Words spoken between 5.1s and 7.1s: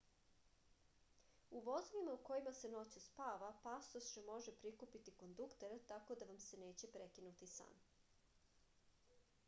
kondukter tako da vam se neće